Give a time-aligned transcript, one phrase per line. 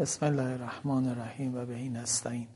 [0.00, 2.46] بسم الله الرحمن الرحیم و به نستعین.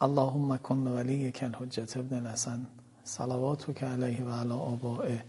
[0.00, 2.66] اللهم کن ولی کن حجت ابن الحسن.
[3.04, 5.24] صلواتك علیه و علی آبائه.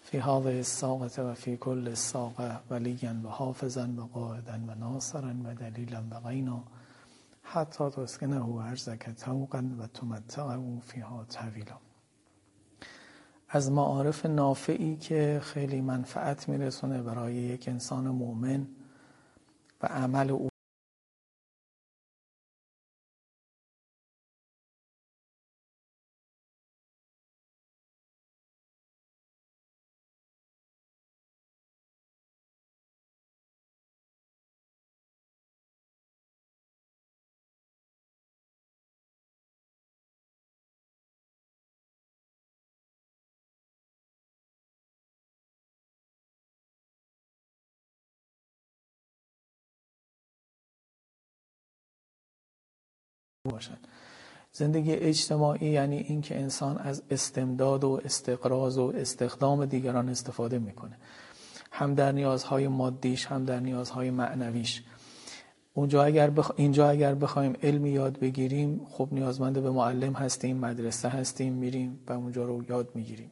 [0.00, 5.54] فی هذه الساقه و فی کل الساقه ولیا و حافظا و قائدا و ناصرا و
[5.54, 6.62] دلیلا و غینا.
[7.42, 11.76] حتی تسکنه ارزک توقا و تمتعه فیها طویلا.
[13.48, 18.66] از معارف نافعی که خیلی منفعت میرسونه برای یک انسان مؤمن
[19.82, 20.49] و عمل او
[53.44, 53.76] باشن
[54.52, 60.96] زندگی اجتماعی یعنی اینکه انسان از استمداد و استقراض و استخدام دیگران استفاده می‌کنه.
[61.72, 64.82] هم در نیازهای مادیش هم در نیازهای معنویش.
[65.74, 66.50] اونجا اگر بخ...
[66.56, 72.12] اینجا اگر بخوایم علمی یاد بگیریم خب نیازمند به معلم هستیم مدرسه هستیم میریم و
[72.12, 73.30] اونجا رو یاد می‌گیریم.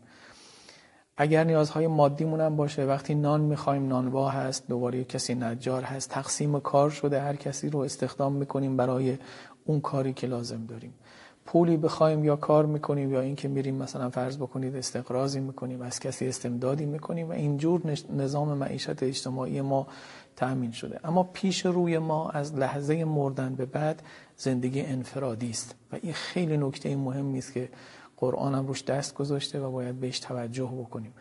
[1.16, 6.60] اگر نیازهای مادیمون هم باشه وقتی نان می‌خوایم نانوا هست دوباره کسی نجار هست تقسیم
[6.60, 9.18] کار شده هر کسی رو استخدام می‌کنیم برای
[9.68, 10.94] اون کاری که لازم داریم.
[11.46, 16.28] پولی بخوایم یا کار می‌کنیم یا اینکه میریم مثلا فرض بکنید استقراضی می‌کنیم از کسی
[16.28, 17.82] استمدادی می‌کنیم و اینجور
[18.16, 19.86] نظام معیشت اجتماعی ما
[20.36, 21.00] تأمین شده.
[21.04, 24.02] اما پیش روی ما از لحظه مردن به بعد
[24.36, 27.68] زندگی انفرادی است و این خیلی نکته مهمی است که
[28.16, 31.12] قرآن هم روش دست گذاشته و باید بهش توجه بکنیم.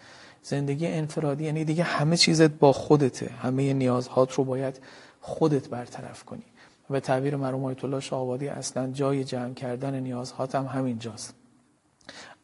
[0.43, 3.29] زندگی انفرادی یعنی دیگه همه چیزت با خودته.
[3.29, 4.79] همه نیازهات رو باید
[5.21, 6.43] خودت برطرف کنی.
[6.89, 11.33] به تعبیر مرحوم آیت الله شاهآبادی اصلا جای جمع کردن نیازهات هم همین جاست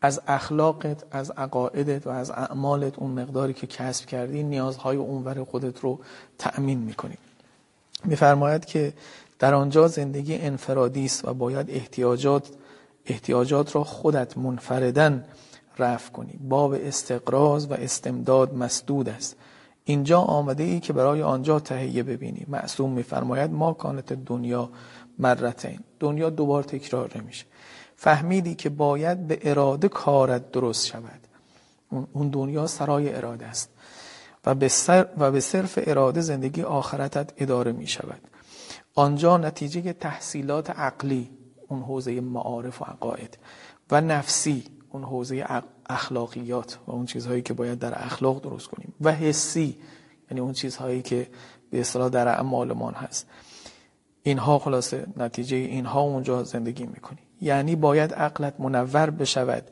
[0.02, 5.79] از اخلاقت از عقایدت و از اعمالت اون مقداری که کسب کردی نیازهای اونور خودت
[5.79, 6.00] رو
[6.38, 7.17] تأمین می‌کنی.
[8.06, 8.94] میفرماید که
[9.40, 12.50] در آنجا زندگی انفرادی است و باید احتیاجات
[13.06, 15.25] احتیاجات را خودت منفردن
[15.79, 16.40] رفع کنی.
[16.50, 19.35] باب استقراض و استمداد مسدود است.
[19.85, 24.69] اینجا آمده ای که برای آنجا تهیه ببینی معصوم میفرماید ما کانت دنیا
[25.19, 25.79] مرتین.
[25.99, 27.45] دنیا دوبار تکرار نمیشه.
[27.95, 31.19] فهمیدی که باید به اراده کارت درست شود.
[32.13, 33.69] اون دنیا سرای اراده است.
[34.45, 38.22] و به, سر و به صرف اراده زندگی آخرتت اداره می شود
[38.95, 41.29] آنجا نتیجه تحصیلات عقلی
[41.67, 43.38] اون حوزه معارف و عقاید.
[43.91, 45.45] و نفسی اون حوزه
[45.89, 49.77] اخلاقیات و اون چیزهایی که باید در اخلاق درست کنیم و حسی
[50.31, 51.27] یعنی اون چیزهایی که
[51.71, 53.27] به اصطلاح در اعمالمان هست.
[54.23, 59.63] اینها خلاصه نتیجه اینها اونجا زندگی می‌کنی یعنی باید عقلت منور بشود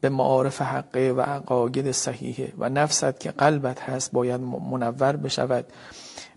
[0.00, 5.66] به معارف حقه و عقاید صحیحه و نفست که قلبت هست باید منور بشود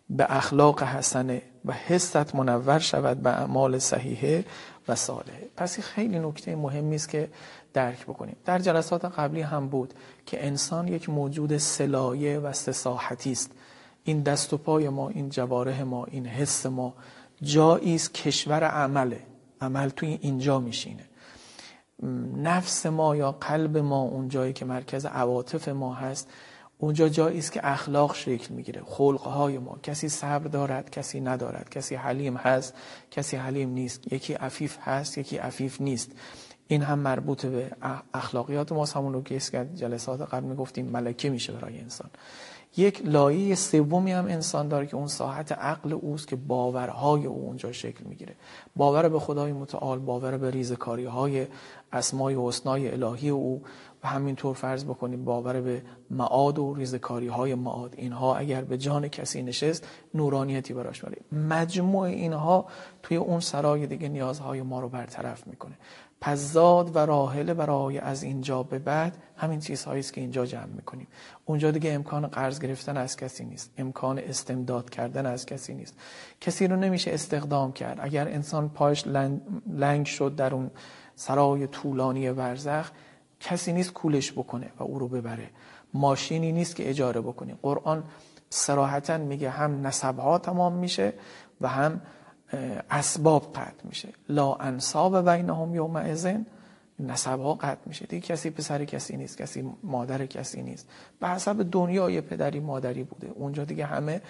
[0.09, 4.45] به اخلاق حسنه و حست منور شود به اعمال صحیحه
[4.87, 7.29] و صالحه پس خیلی نکته مهمی است که
[7.73, 8.35] درک بکنیم.
[8.45, 9.93] در جلسات قبلی هم بود
[10.25, 13.51] که انسان یک موجود سلایه و سساحتی است.
[14.03, 16.93] این دست و پای ما این جواره ما این حس ما
[17.41, 19.19] جایی است کشور عمله.
[19.61, 21.03] عمل توی اینجا میشینه.
[22.37, 26.29] نفس ما یا قلب ما اون جایی که مرکز عواطف ما هست
[26.83, 28.81] اونجا جایی است که اخلاق شکل می‌گیره.
[28.85, 29.77] خلقهای ما.
[29.83, 31.69] کسی صبر دارد کسی ندارد.
[31.69, 32.73] کسی حلیم هست
[33.11, 34.13] کسی حلیم نیست.
[34.13, 36.11] یکی عفیف هست یکی عفیف نیست.
[36.67, 37.71] این هم مربوط به
[38.13, 38.95] اخلاقیات ماست.
[38.95, 39.39] همون رو که
[39.75, 42.09] جلسات قبل می‌گفتیم ملکه میشه برای انسان.
[42.77, 47.71] یک لایه سومی هم انسان داره که اون ساحت عقل اوست که باورهای او اونجا
[47.71, 48.35] شکل می‌گیره.
[48.75, 51.47] باور به خدای متعال باور به ریزکاری های
[51.93, 53.63] اسمای و حسنای الهی او
[54.03, 57.93] و همینطور فرض بکنیم باور به معاد و ریزکاری های معاد.
[57.97, 62.65] اینها اگر به جان کسی نشست نورانیتی براش میاره مجموع اینها
[63.03, 65.77] توی اون سرای دیگه نیازهای ما رو برطرف می‌کنه.
[66.21, 70.65] پس زاد و راحله برای از اینجا به بعد همین چیزهایی است که اینجا جمع
[70.65, 71.07] می‌کنیم.
[71.45, 73.71] اونجا دیگه امکان قرض گرفتن از کسی نیست.
[73.77, 75.97] امکان استمداد کردن از کسی نیست.
[76.41, 77.99] کسی رو نمیشه استخدام کرد.
[78.01, 79.07] اگر انسان پاش
[79.67, 80.71] لنگ شد در اون
[81.15, 82.91] سرای طولانی ورزخ
[83.43, 85.49] کسی نیست کولش بکنه و او رو ببره.
[85.93, 87.59] ماشینی نیست که اجاره بکنیم.
[87.61, 88.03] قرآن
[88.49, 91.13] سراحتا میگه هم نسبها تمام میشه
[91.61, 92.01] و هم
[92.89, 94.09] اسباب قطع میشه.
[94.29, 96.45] لا انصاب بینهم یوم ازن
[96.99, 98.05] نسب ها قطع میشه.
[98.05, 100.89] دیگه کسی پسر کسی نیست کسی مادر کسی نیست.
[101.19, 103.27] به حسب دنیا یه پدری مادری بوده.
[103.27, 104.21] اونجا دیگه همه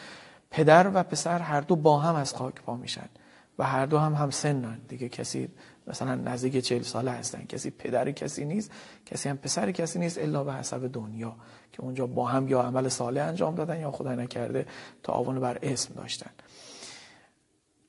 [0.52, 3.10] پدر و پسر هر دو با هم از خاک پا میشن.
[3.60, 5.50] و هر دو هم هم سنن دیگه کسی
[5.88, 7.46] مثلا نزدیک چهل ساله هستن.
[7.46, 8.72] کسی پدر کسی نیست.
[9.06, 11.36] کسی هم پسر کسی نیست الا به حسب دنیا
[11.72, 14.66] که اونجا با هم یا عمل صالح انجام دادن یا خدای نکرده
[15.04, 16.32] تعاون بر اسم داشتن.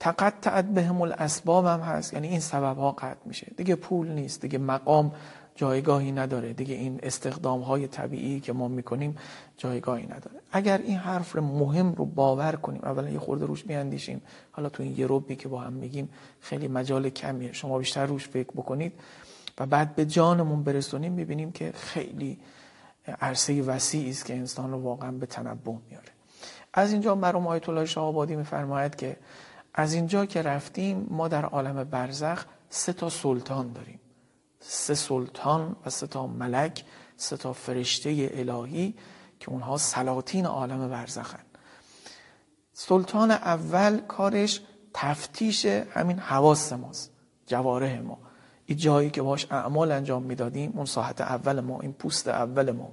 [0.01, 2.13] تقطعت بهم الاسباب هم هست.
[2.13, 3.53] یعنی این سبب ها قطع میشه.
[3.57, 4.41] دیگه پول نیست.
[4.41, 5.13] دیگه مقام
[5.55, 6.53] جایگاهی نداره.
[6.53, 9.17] دیگه این استخدام های طبیعی که ما می‌کنیم
[9.57, 10.41] جایگاهی نداره.
[10.53, 14.23] اگر این حرف مهم رو باور کنیم اولا یه خورده روش بیاندیشیم.
[14.53, 16.09] حالا تو این یه روبی که با هم میگیم
[16.41, 17.53] خیلی مجال کمیه.
[17.53, 18.93] شما بیشتر روش فکر بکنید
[19.59, 22.39] و بعد به جانمون برسونیم می‌بینیم که خیلی
[23.21, 26.09] عرصه وسیعی است که انسان رو واقعا به تنبه میاره
[26.75, 29.17] از اینجا مرحوم آیت الله شاه آبادی میفرماید که
[29.75, 34.01] از اینجا که رفتیم ما در عالم برزخ سه تا سلطان داریم.
[34.67, 36.85] سه سلطان و سه تا ملک
[37.17, 38.95] سه تا فرشته الهی
[39.41, 41.43] که اونها سلاطین عالم برزخن.
[42.73, 44.61] سلطان اول کارش
[44.95, 47.11] تفتیش همین حواس ماست
[47.47, 48.19] جواره ما.
[48.67, 52.93] این جایی که باش اعمال انجام می‌دادیم اون ساحت اول ما این پوست اول ما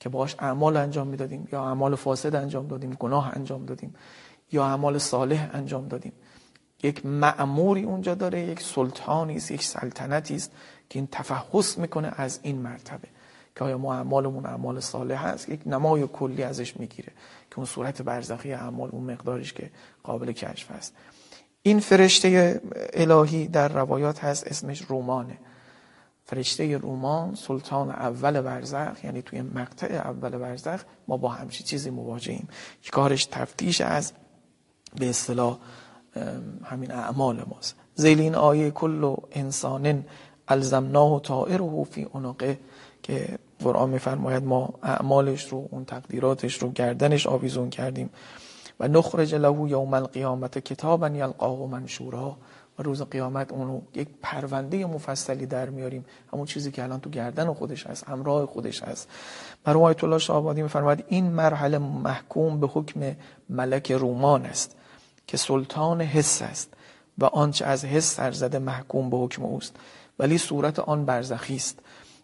[0.00, 3.94] که باش اعمال انجام می‌دادیم یا اعمال فاسد انجام دادیم گناه انجام دادیم
[4.52, 6.12] یا اعمال صالح انجام دادیم.
[6.82, 10.52] یک معموری اونجا داره یک سلطانی است یک سلطنتی است
[10.98, 13.08] این تفحص می‌کنه از این مرتبه.
[13.56, 17.12] که آیا ما اعمالمون اعمال صالح هست یک نمای کلی ازش می‌گیره
[17.50, 19.70] که اون صورت برزخی اعمال اون مقدارش که
[20.02, 20.94] قابل کشف هست
[21.62, 22.60] این فرشته
[22.92, 25.38] الهی در روایات هست اسمش رومانه.
[26.24, 32.48] فرشته رومان سلطان اول برزخ یعنی توی مقطع اول برزخ ما با همچی چیزی مواجهیم
[32.82, 34.12] که کارش تفتیش از
[34.96, 35.58] به اصطلاح
[36.64, 37.76] همین اعمال ماست.
[37.94, 40.04] زیل این آیه کل انسان
[40.50, 42.58] الزمناه طائره فی عنقه
[43.02, 48.10] که قرآن میفرماید ما اعمالش رو اون تقدیراتش رو گردنش آویزون کردیم.
[48.80, 52.36] و نخرج له یوم القیامت کتابا یلقاه منشورا.
[52.78, 56.04] و روز قیامت اونو یک پرونده مفصلی در میاریم.
[56.32, 59.08] همون چیزی که الان تو گردن خودش هست همراه خودش هست.
[59.66, 63.16] مرحوم آیت الله شاهآبادی میفرماید این مرحله محکوم به حکم
[63.50, 64.76] ملک رومان است
[65.26, 66.74] که سلطان حس است.
[67.18, 69.76] و آنچه از حس سرزده محکوم به حکم اوست.
[70.20, 71.78] ولی صورت آن برزخی است.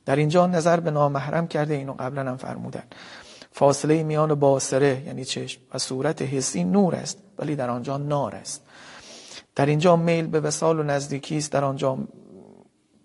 [0.06, 2.82] در اینجا نظر به نامحرم کرده اینو قبلا هم فرمودن.
[3.52, 8.62] فاصله میان باصره یعنی چشم و صورت حسی نور است ولی در آنجا نار است.
[9.54, 11.98] در اینجا میل به وسال و نزدیکی است در آنجا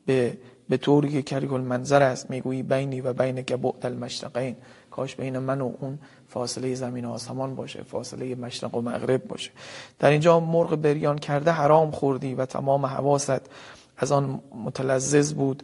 [0.05, 0.37] به
[0.69, 2.29] به طوری که کریه المنظر است.
[2.29, 4.55] می‌گویی بینی و بین که بعد المشرقین.
[4.91, 9.51] کاش بین من و اون فاصله زمین و آسمان باشه فاصله مشرق و مغرب باشه.
[9.99, 13.41] در اینجا مرغ بریان کرده حرام خوردی و تمام حواست.
[14.01, 15.63] از آن متلذذ بود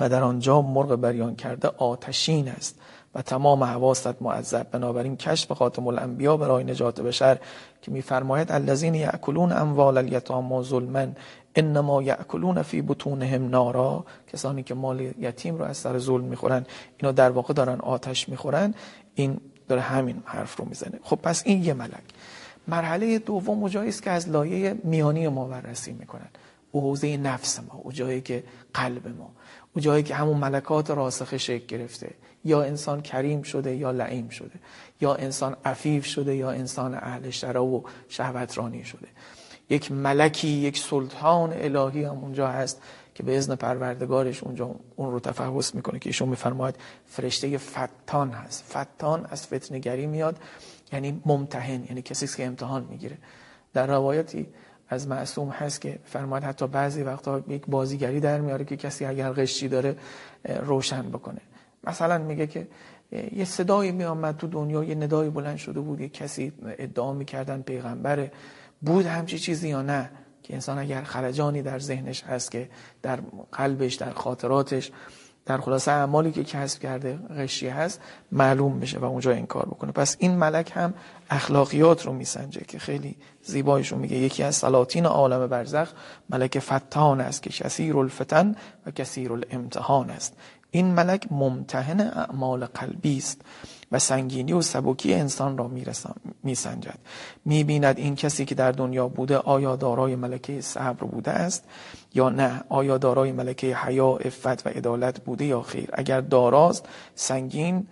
[0.00, 2.80] و در آنجا مرغ بریان کرده آتشین است
[3.14, 4.70] و تمام حواست معذب.
[4.70, 7.38] بنابراین کشف خاتم الانبیا برای نجات بشر
[7.82, 11.06] که میفرماید الذین یاکلون اموال الیتام ظلما
[11.54, 14.04] انما یاکلون فی بطونهم نارا.
[14.32, 16.66] کسانی که مال یتیم رو از سر ظلم می‌خورن
[16.96, 18.74] اینو در واقع دارن آتش می‌خورن
[19.14, 20.98] این داره همین حرف رو می‌زنه.
[21.02, 22.04] خب پس این یه ملک.
[22.68, 26.28] مرحله دوم جایی است که از لایه میانی ما بررسی می‌کنن.
[26.74, 28.44] او حوزه نفس ما او جایی که
[28.74, 29.30] قلب ما.
[29.74, 32.10] او جایی که همون ملکات راسخ شکل گرفته.
[32.44, 34.58] یا انسان کریم شده یا لعیم شده.
[35.00, 39.06] یا انسان عفیف شده یا انسان اهل شرا و شهوترانی شده.
[39.70, 42.82] یک ملکی یک سلطان الهی هم اونجا هست
[43.14, 46.74] که به اذن پروردگارش اونجا اون رو تفحص می‌کنه که ایشون میفرماید
[47.06, 48.64] فرشته فتان هست.
[48.70, 50.38] فتان از فتنگری میاد
[50.92, 53.18] یعنی ممتحن یعنی کسی که امتحان می‌گیره.
[53.72, 54.46] در روایتی
[54.88, 59.32] از معصوم هست که فرماید حتی بعضی وقتا یک بازیگری در میاره که کسی اگر
[59.32, 59.96] غشی داره
[60.44, 61.40] روشن بکنه.
[61.84, 62.68] مثلا میگه که
[63.32, 68.32] یه صدایی میامد تو دنیا یه ندایی بلند شده بود یه کسی ادعا می‌کردن پیغمبره
[68.82, 70.10] بود همچی چیزی یا نه؟
[70.42, 72.68] که انسان اگر خلجانی در ذهنش هست که
[73.02, 73.18] در
[73.52, 74.92] قلبش در خاطراتش
[75.46, 78.00] در خلاصه اعمالی که کسب کرده غشی هست
[78.32, 79.92] معلوم بشه و اونجا این کار بکنه.
[79.92, 80.94] پس این ملک هم
[81.30, 84.16] اخلاقیات رو میسنجه که خیلی زیبایشون میگه.
[84.16, 85.92] یکی از سلاطین عالم برزخ
[86.30, 88.54] ملک فتان است که کثیر الفتن
[88.86, 90.36] و کثیر الامتحان است.
[90.70, 93.40] این ملک ممتحن اعمال قلبی است.
[93.94, 95.70] و سنگینی و سبکی انسان را
[96.42, 96.98] میسنجد.
[97.44, 101.64] می‌بیند این کسی که در دنیا بوده آیا دارای ملکه صبر بوده است
[102.14, 107.86] یا نه؟ آیا دارای ملکه حیا افت و عدالت بوده یا خیر؟ اگر داراست سنگین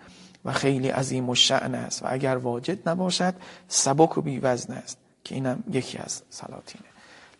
[0.45, 3.33] و خیلی عظیم و شعن است و اگر واجد نباشد
[3.67, 6.85] سبک و بیوزن است که اینم یکی از سلاطینه.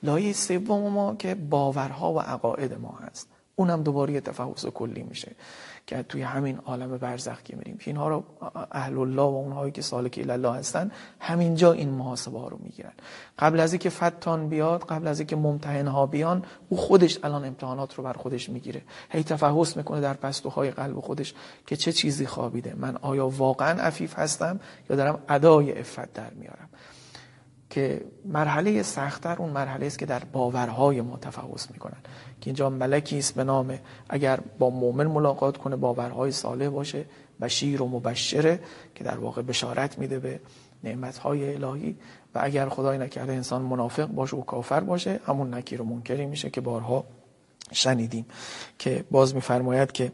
[0.04, 3.28] لایه سوم ما که باورها و عقاید ما هست.
[3.56, 5.32] اونم دوباره تفحص کلی میشه.
[5.88, 7.78] که توی همین عالم برزخ که میریم.
[7.86, 8.24] اینها رو
[8.72, 12.92] اهل الله و اونهایی که سالک الله هستن همینجا این محاسبه ها رو می‌گیرن.
[13.40, 17.96] قبل از اینکه فتان بیاد قبل از اینکه ممتحن ها بیان او خودش الان امتحانات
[17.96, 18.82] رو بر خودش می‌گیره.
[19.10, 21.34] هی تفحص می‌کنه در پستوهای قلب خودش
[21.68, 22.76] که چه چیزی خوابیده.
[22.78, 24.60] من آیا واقعا عفیف هستم
[24.90, 26.70] یا دارم ادای افت در میارم؟
[27.74, 31.98] که مرحله سختتر اون مرحله است که در باورهای ما تفحص می‌کنن.
[32.42, 37.06] که اینجا ملکی است به نام اگر با مؤمن ملاقات کنه باورهای صالح باشه
[37.42, 38.60] بشیر و مبشره
[38.96, 40.40] که در واقع بشارت میده به
[40.84, 41.96] نعمتهای الهی.
[42.36, 46.50] و اگر خدای نکرده انسان منافق باشه و کافر باشه همون نکیر و منکری میشه
[46.50, 47.04] که بارها
[47.72, 48.26] شنیدیم.
[48.80, 50.12] که باز میفرماید که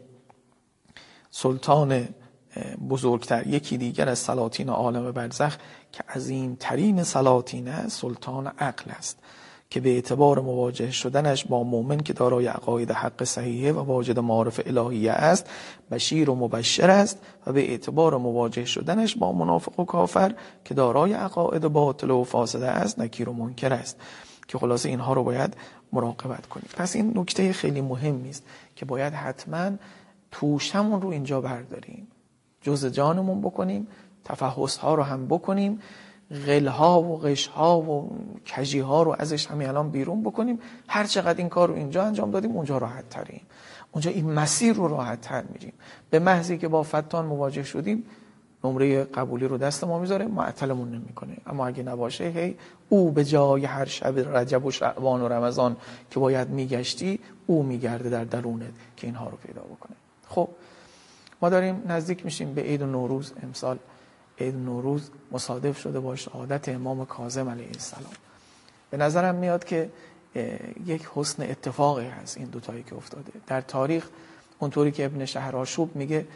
[1.30, 2.08] سلطان
[2.90, 5.56] بزرگتر یکی دیگر از سلاطین عالم برزخ
[5.92, 9.18] که عظیم ترین سلاطین سلطان عقل است
[9.70, 14.60] که به اعتبار مواجه شدنش با مؤمن که دارای عقاید حق صحیحه و واجد معارف
[14.66, 15.50] الهیه است
[15.90, 21.12] بشیر و مبشر است و به اعتبار مواجه شدنش با منافق و کافر که دارای
[21.12, 23.96] عقاید باطل و فاسده است نکیر و منکر است.
[24.50, 25.56] که خلاصه اینها رو باید
[25.92, 26.68] مراقبت کنیم.
[26.76, 28.44] پس این نکته خیلی مهمی است
[28.76, 29.70] که باید حتما
[30.30, 32.08] توشمون رو اینجا برداریم.
[32.62, 33.86] جز جانمون بکنیم
[34.24, 35.80] تفحص ها رو هم بکنیم
[36.46, 38.10] غلها و غشها و
[38.56, 40.58] کجی ها رو ازش همین الان بیرون بکنیم.
[40.88, 43.40] هر چقدر این کار رو اینجا انجام دادیم اونجا راحت تریم.
[43.92, 45.72] اونجا این مسیر رو راحت تر میریم.
[46.10, 48.04] به محضی که با فتان مواجه شدیم
[48.64, 51.36] نمره قبولی رو دست ما می‌ذاره معطلمون نمی‌کنه.
[51.46, 52.56] اما اگه نباشه هی
[52.88, 55.76] او به جای هر شب رجب و شعبان و رمضان
[56.10, 59.96] که باید میگشتی او میگرده در درونت که اینها رو پیدا بکنه.
[60.28, 60.48] خب
[61.42, 63.32] ما داریم نزدیک میشیم به عید نوروز.
[63.42, 63.78] امسال
[64.40, 68.12] عید نوروز مصادف شده با عادت امام کاظم علیه السلام.
[68.90, 69.90] به نظرم میاد که
[70.86, 73.32] یک حسن اتفاقی هست این دوتایی که افتاده.
[73.46, 74.08] در تاریخ
[74.58, 76.26] اونطوری که ابن شهراشوب میگه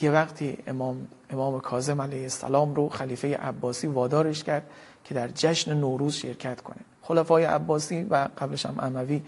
[0.00, 4.70] یه وقتی امام, امام کاظم علیه السلام رو خلیفه عباسی وادارش کرد
[5.04, 6.76] که در جشن نوروز شرکت کنه.
[7.02, 9.22] خلفای عباسی و قبلش هم اموی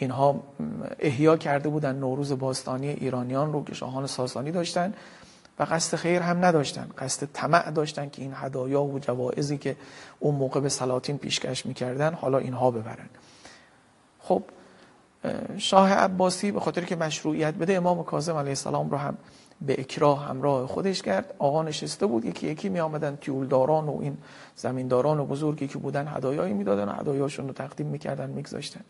[0.00, 0.42] اینها
[0.98, 4.94] احیا کرده بودن نوروز باستانی ایرانیان رو که شاهان ساسانی داشتن
[5.58, 9.76] و قصد خیر هم نداشتن قصد طمع داشتن که این هدایا و جوائزی که
[10.18, 13.08] اون موقع به سلاطین پیشکش می‌کردن حالا اینها ببرن.
[14.20, 14.42] خب
[15.58, 19.16] شاه عباسی به خاطر که مشروعیت بده امام کاظم علیه السلام رو هم
[19.60, 21.34] به اکراه همراه خودش کرد.
[21.38, 24.16] آقا نشسته بود یکی یکی می آمدن تیولداران و این
[24.56, 28.80] زمینداران و بزرگی که بودن هدایایی می‌دادن و هدایاشون رو تقدیم می‌کردن میگذاشتن.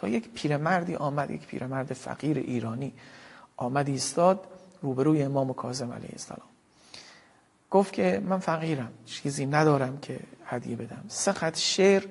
[0.00, 2.92] تا یک پیرمردی آمد یک پیرمرد فقیر ایرانی
[3.56, 4.44] آمد ایستاد
[4.82, 6.48] روبروی امام کاظم علیه السلام.
[7.70, 11.04] گفت که من فقیرم چیزی ندارم که هدیه بدم.
[11.08, 12.04] سه شعر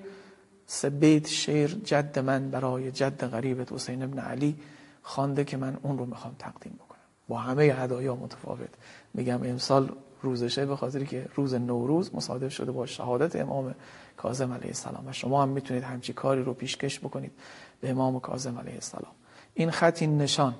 [0.67, 4.55] سه بیت شعر جد من برای جد غریبت حسین ابن علی
[5.03, 6.88] خوانده که من اون رو می‌خوام تقدیم بکنم.
[7.29, 8.69] با همه هدایا متفاوت.
[9.13, 9.89] میگم امسال
[10.21, 13.75] روزشه به خاطری که روز نوروز مصادف شده با شهادت امام
[14.17, 15.07] کاظم علیه السلام.
[15.07, 17.31] و شما هم می‌تونید همچی کاری رو پیشکش بکنید
[17.81, 19.11] به امام کاظم علیه السلام.
[19.53, 20.55] این خط این نشان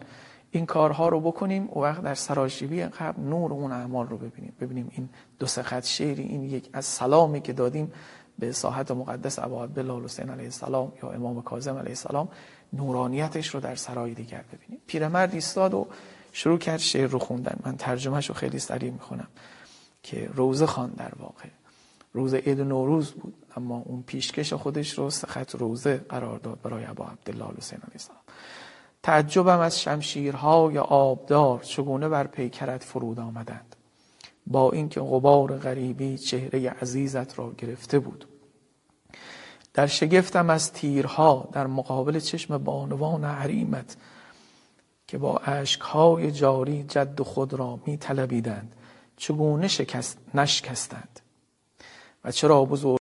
[0.51, 4.53] این کارها رو بکنیم و وقت در سراشیبی قبل نور اون اعمال رو ببینیم.
[4.61, 5.09] ببینیم این
[5.39, 7.91] دو سه خط شعری این یک از سلامی که دادیم
[8.39, 12.29] به ساحت مقدس ابا عبدالله حسین علیه السلام یا امام کاظم علیه السلام
[12.73, 14.81] نورانیتش رو در سرای دیگر ببینیم.
[14.87, 15.87] پیرمرد ایستاد و
[16.39, 17.59] شروع کرد شعر رو خوندن.
[17.65, 19.27] من ترجمهش رو خیلی سریع می‌خونم
[20.03, 21.49] که روزه خان در واقع.
[22.13, 27.05] روز عید نوروز بود اما اون پیشکش خودش رو خط روزه قرار داد برای ابا
[27.05, 28.05] عبدالله حسین علیه
[29.03, 33.75] تعجبم از شمشیرهای آبدار چگونه بر پیکرت فرود آمدند.
[34.47, 38.27] با اینکه غبار غریبی چهره عزیزت را گرفته بود.
[39.73, 43.97] در شگفتم از تیرها در مقابل چشم بانوان حریمت
[45.09, 48.75] که با عشقهای جاری جد خود را می طلبیدند
[49.17, 51.19] چگونه شکست نشکستند؟
[52.23, 52.99] و چرا بزرگ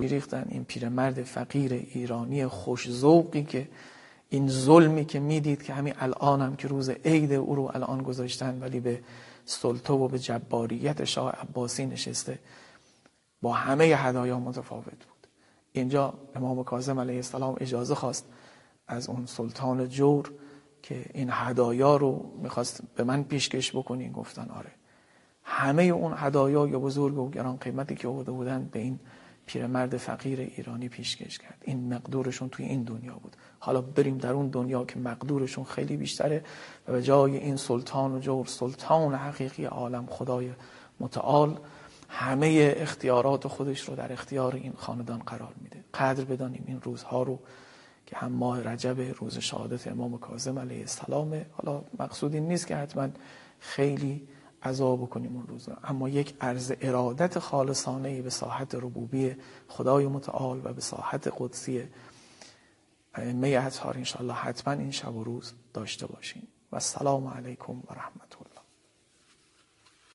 [0.00, 3.68] ریختن این پیرمرد فقیر ایرانی خوش ذوقی که
[4.28, 8.58] این ظلمی که می‌دید که همین الان هم که روز عید او رو الان گذاشتن
[8.60, 9.02] ولی به
[9.44, 12.38] سلطه و به جباریت شاه عباسی نشسته.
[13.42, 15.26] با همه هدایا متفاوت بود.
[15.72, 18.26] اینجا امام کاظم علیه السلام اجازه خواست
[18.88, 20.32] از اون سلطان جور
[20.82, 24.70] که این هدایا رو می‌خواست به من پیشکش بکنین گفتن آره.
[25.42, 29.00] همه اون هدایا یا بزرگ و گران قیمتی که آورده بودن به این
[29.46, 31.62] پیرمرد فقیر ایرانی پیشکش کرد.
[31.64, 33.36] این مقدورشون توی این دنیا بود.
[33.58, 36.44] حالا بریم در اون دنیا که مقدورشون خیلی بیشتره
[36.88, 40.50] و جای این سلطان و جور سلطان حقیقی عالم خدای
[41.00, 41.58] متعال
[42.10, 45.84] همه اختیارات خودش رو در اختیار این خاندان قرار میده.
[45.94, 47.38] قدر بدانیم این روزها رو
[48.06, 52.76] که هم ماه رجب روز شهادت امام کاظم علیه السلام حالا مقصود این نیست که
[52.76, 53.08] حتما
[53.58, 54.28] خیلی
[54.62, 59.36] عذاب بکنیم اون روز اما یک عرض ارادت خالصانه به ساحت ربوبی
[59.68, 61.82] خدای متعال و به ساحت قدسی
[63.14, 68.34] ائمه اطهار انشاءالله حتما این شب و روز داشته باشیم و السلام علیکم و رحمت